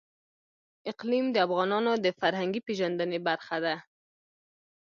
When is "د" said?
1.31-1.37, 2.05-2.07